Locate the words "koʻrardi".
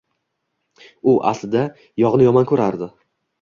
2.55-2.91